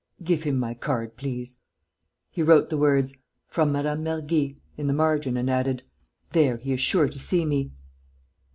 "Give 0.23 0.41
him 0.41 0.57
my 0.57 0.73
card, 0.73 1.15
please." 1.15 1.59
He 2.31 2.41
wrote 2.41 2.71
the 2.71 2.77
words, 2.79 3.13
"From 3.45 3.69
Mme. 3.71 4.01
Mergy," 4.03 4.57
in 4.75 4.87
the 4.87 4.93
margin 4.95 5.37
and 5.37 5.47
added: 5.47 5.83
"There, 6.31 6.57
he 6.57 6.73
is 6.73 6.81
sure 6.81 7.07
to 7.07 7.19
see 7.19 7.45
me." 7.45 7.71